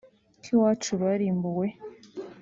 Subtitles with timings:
[0.43, 1.67] ko iwacu barimbuwe